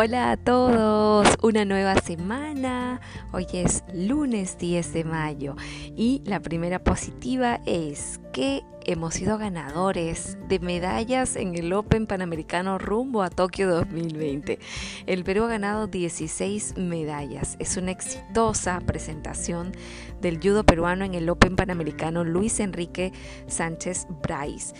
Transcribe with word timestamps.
Hola 0.00 0.30
a 0.30 0.36
todos, 0.36 1.26
una 1.42 1.64
nueva 1.64 1.96
semana. 1.96 3.00
Hoy 3.32 3.48
es 3.52 3.82
lunes 3.92 4.56
10 4.56 4.92
de 4.92 5.02
mayo 5.02 5.56
y 5.96 6.22
la 6.24 6.38
primera 6.38 6.78
positiva 6.78 7.58
es 7.66 8.20
que 8.32 8.62
hemos 8.86 9.14
sido 9.14 9.38
ganadores 9.38 10.38
de 10.46 10.60
medallas 10.60 11.34
en 11.34 11.56
el 11.56 11.72
Open 11.72 12.06
Panamericano 12.06 12.78
rumbo 12.78 13.24
a 13.24 13.28
Tokio 13.28 13.68
2020. 13.68 14.60
El 15.06 15.24
Perú 15.24 15.46
ha 15.46 15.48
ganado 15.48 15.88
16 15.88 16.76
medallas. 16.76 17.56
Es 17.58 17.76
una 17.76 17.90
exitosa 17.90 18.78
presentación 18.78 19.72
del 20.20 20.38
judo 20.40 20.62
peruano 20.62 21.06
en 21.06 21.14
el 21.14 21.28
Open 21.28 21.56
Panamericano 21.56 22.22
Luis 22.22 22.60
Enrique 22.60 23.12
Sánchez 23.48 24.06
Bryce. 24.22 24.76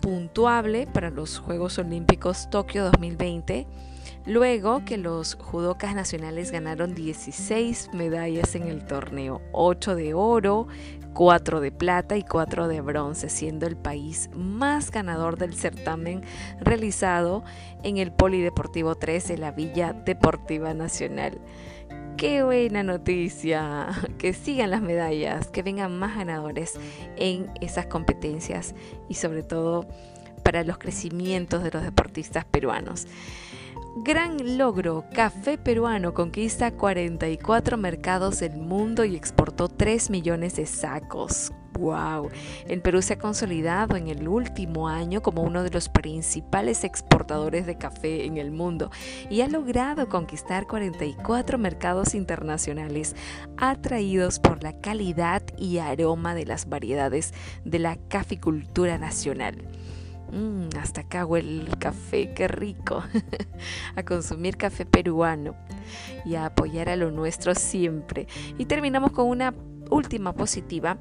Puntuable 0.00 0.86
para 0.86 1.10
los 1.10 1.40
Juegos 1.40 1.80
Olímpicos 1.80 2.48
Tokio 2.48 2.84
2020 2.84 3.66
Luego 4.26 4.84
que 4.84 4.98
los 4.98 5.36
judocas 5.36 5.94
nacionales 5.94 6.50
ganaron 6.50 6.96
16 6.96 7.90
medallas 7.92 8.56
en 8.56 8.64
el 8.64 8.84
torneo, 8.84 9.40
8 9.52 9.94
de 9.94 10.14
oro, 10.14 10.66
4 11.14 11.60
de 11.60 11.70
plata 11.70 12.16
y 12.16 12.24
4 12.24 12.66
de 12.66 12.80
bronce, 12.80 13.28
siendo 13.28 13.68
el 13.68 13.76
país 13.76 14.28
más 14.34 14.90
ganador 14.90 15.38
del 15.38 15.54
certamen 15.54 16.22
realizado 16.60 17.44
en 17.84 17.98
el 17.98 18.10
Polideportivo 18.10 18.96
3 18.96 19.28
de 19.28 19.38
la 19.38 19.52
Villa 19.52 19.92
Deportiva 19.92 20.74
Nacional. 20.74 21.40
Qué 22.16 22.42
buena 22.42 22.82
noticia, 22.82 23.90
que 24.18 24.32
sigan 24.32 24.72
las 24.72 24.82
medallas, 24.82 25.46
que 25.48 25.62
vengan 25.62 25.96
más 25.98 26.16
ganadores 26.16 26.80
en 27.16 27.48
esas 27.60 27.86
competencias 27.86 28.74
y 29.08 29.14
sobre 29.14 29.44
todo 29.44 29.86
para 30.46 30.62
los 30.62 30.78
crecimientos 30.78 31.64
de 31.64 31.72
los 31.72 31.82
deportistas 31.82 32.44
peruanos. 32.44 33.08
Gran 34.04 34.56
logro, 34.56 35.04
café 35.12 35.58
peruano 35.58 36.14
conquista 36.14 36.70
44 36.70 37.76
mercados 37.76 38.38
del 38.38 38.56
mundo 38.56 39.04
y 39.04 39.16
exportó 39.16 39.66
3 39.66 40.08
millones 40.10 40.54
de 40.54 40.66
sacos. 40.66 41.52
¡Wow! 41.72 42.30
El 42.68 42.80
Perú 42.80 43.02
se 43.02 43.14
ha 43.14 43.18
consolidado 43.18 43.96
en 43.96 44.06
el 44.06 44.28
último 44.28 44.86
año 44.86 45.20
como 45.20 45.42
uno 45.42 45.64
de 45.64 45.70
los 45.70 45.88
principales 45.88 46.84
exportadores 46.84 47.66
de 47.66 47.76
café 47.76 48.24
en 48.24 48.36
el 48.36 48.52
mundo 48.52 48.92
y 49.28 49.40
ha 49.40 49.48
logrado 49.48 50.08
conquistar 50.08 50.68
44 50.68 51.58
mercados 51.58 52.14
internacionales 52.14 53.16
atraídos 53.56 54.38
por 54.38 54.62
la 54.62 54.78
calidad 54.80 55.42
y 55.58 55.78
aroma 55.78 56.36
de 56.36 56.46
las 56.46 56.68
variedades 56.68 57.34
de 57.64 57.80
la 57.80 57.96
caficultura 57.96 58.96
nacional. 58.96 59.66
Mm, 60.32 60.68
hasta 60.80 61.02
acá 61.02 61.24
huele 61.24 61.62
el 61.62 61.78
café, 61.78 62.32
qué 62.34 62.48
rico. 62.48 63.02
a 63.96 64.02
consumir 64.04 64.56
café 64.56 64.84
peruano 64.84 65.54
y 66.24 66.34
a 66.34 66.46
apoyar 66.46 66.88
a 66.88 66.96
lo 66.96 67.10
nuestro 67.10 67.54
siempre. 67.54 68.26
Y 68.58 68.66
terminamos 68.66 69.12
con 69.12 69.28
una 69.28 69.54
última 69.90 70.32
positiva 70.32 70.98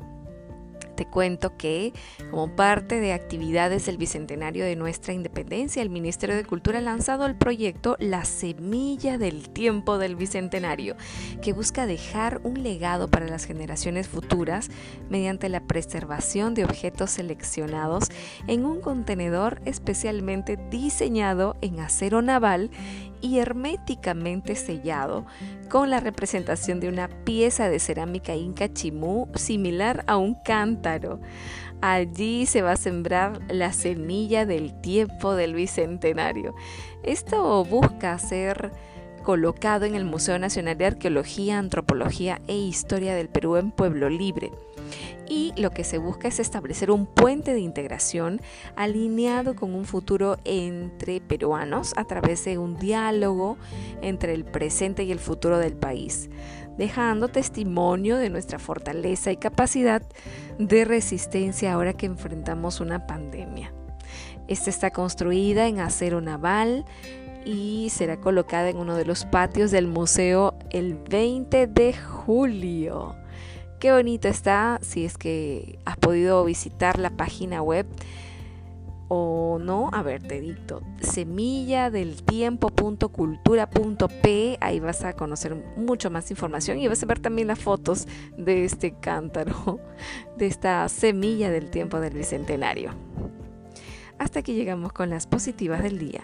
te 0.96 1.06
cuento 1.06 1.58
que 1.58 1.94
como 2.32 2.56
parte 2.56 3.00
de 3.00 3.14
actividades 3.14 3.86
del 3.86 3.98
Bicentenario 3.98 4.66
de 4.66 4.76
nuestra 4.76 5.14
independencia, 5.14 5.82
el 5.82 5.90
Ministerio 5.90 6.36
de 6.36 6.46
Cultura 6.46 6.80
ha 6.80 6.82
lanzado 6.82 7.26
el 7.26 7.36
proyecto 7.36 7.96
La 8.00 8.26
Semilla 8.26 9.18
del 9.18 9.50
Tiempo 9.50 9.98
del 9.98 10.16
Bicentenario, 10.16 10.96
que 11.42 11.54
busca 11.54 11.86
dejar 11.86 12.42
un 12.44 12.64
legado 12.64 13.08
para 13.08 13.28
las 13.28 13.46
generaciones 13.46 14.08
futuras 14.08 14.70
mediante 15.10 15.50
la 15.50 15.62
preservación 15.62 16.54
de 16.54 16.66
objetos 16.66 17.12
seleccionados 17.12 18.06
en 18.48 18.66
un 18.66 18.82
contenedor 18.82 19.62
especialmente 19.66 20.58
diseñado 20.70 21.58
en 21.62 21.80
acero 21.80 22.22
naval 22.22 22.72
y 23.22 23.40
herméticamente 23.40 24.56
sellado 24.56 25.26
con 25.70 25.90
la 25.90 26.00
representación 26.00 26.80
de 26.80 26.90
una 26.90 27.08
pieza 27.08 27.70
de 27.70 27.80
cerámica 27.80 28.36
inca 28.36 28.72
chimú 28.72 29.28
similar 29.36 30.04
a 30.08 30.18
un 30.18 30.36
cántaro. 30.36 31.20
Allí 31.82 32.46
se 32.46 32.62
va 32.62 32.74
a 32.74 32.78
sembrar 32.78 33.40
la 33.50 33.74
semilla 33.74 34.46
del 34.46 34.80
tiempo 34.82 35.36
del 35.36 35.54
bicentenario. 35.54 36.56
Esto 37.04 37.64
busca 37.66 38.18
ser 38.18 38.72
colocado 39.26 39.86
en 39.86 39.96
el 39.96 40.06
Museo 40.06 40.38
Nacional 40.38 40.78
de 40.78 40.86
Arqueología, 40.86 41.58
Antropología 41.58 42.40
e 42.48 42.56
Historia 42.56 43.16
del 43.16 43.28
Perú 43.28 43.58
en 43.58 43.72
Pueblo 43.72 44.08
Libre 44.08 44.52
y 45.28 45.52
lo 45.58 45.72
que 45.72 45.84
se 45.84 45.98
busca 45.98 46.28
es 46.28 46.40
establecer 46.40 46.92
un 46.92 47.08
puente 47.08 47.56
de 47.56 47.60
integración 47.60 48.40
alineado 48.76 49.56
con 49.56 49.74
un 49.74 49.86
futuro 49.86 50.38
entre 50.46 51.22
peruanos 51.22 51.94
a 51.98 52.06
través 52.06 52.46
de 52.46 52.60
un 52.60 52.78
diálogo 52.78 53.58
entre 54.04 54.36
el 54.36 54.46
presente 54.46 55.04
y 55.04 55.12
el 55.12 55.18
futuro 55.18 55.58
del 55.58 55.76
país, 55.76 56.30
dejando 56.78 57.28
testimonio 57.28 58.18
de 58.18 58.30
nuestra 58.30 58.60
fortaleza 58.60 59.32
y 59.32 59.38
capacidad 59.38 60.04
de 60.60 60.86
resistencia 60.86 61.74
ahora 61.74 61.94
que 61.94 62.06
enfrentamos 62.06 62.80
una 62.80 63.08
pandemia. 63.08 63.74
Esta 64.48 64.70
está 64.70 64.92
construida 64.92 65.68
en 65.68 65.80
acero 65.80 66.22
naval 66.22 66.86
y 67.46 67.90
será 67.92 68.20
colocada 68.20 68.70
en 68.70 68.78
uno 68.78 68.96
de 68.96 69.06
los 69.06 69.26
patios 69.26 69.70
del 69.72 69.88
museo 69.88 70.56
el 70.72 70.96
20 70.96 71.68
de 71.68 71.94
julio. 71.94 73.16
Qué 73.80 73.92
bonito 73.92 74.28
está, 74.28 74.80
si 74.82 75.06
es 75.06 75.16
que 75.18 75.78
has 75.86 75.98
podido 75.98 76.44
visitar 76.44 76.98
la 76.98 77.12
página 77.12 77.62
web 77.62 77.86
o 79.08 79.60
no, 79.62 79.92
a 79.94 80.02
ver, 80.02 80.24
te 80.24 80.42
dicto, 80.42 80.82
semilla 81.00 81.92
del 81.92 82.24
tiempo.cultura.p, 82.24 84.58
ahí 84.60 84.80
vas 84.80 85.04
a 85.04 85.14
conocer 85.14 85.54
mucho 85.78 86.10
más 86.10 86.32
información 86.32 86.80
y 86.80 86.88
vas 86.88 87.04
a 87.04 87.06
ver 87.06 87.20
también 87.20 87.50
las 87.50 87.60
fotos 87.60 88.08
de 88.36 88.66
este 88.66 88.96
cántaro, 89.00 89.80
de 90.38 90.48
esta 90.48 90.90
semilla 90.90 91.52
del 91.52 91.70
tiempo 91.70 92.00
del 92.00 92.16
Bicentenario. 92.16 92.96
Hasta 94.18 94.40
aquí 94.40 94.54
llegamos 94.54 94.92
con 94.94 95.12
las 95.12 95.28
positivas 95.28 95.84
del 95.84 96.00
día. 96.00 96.24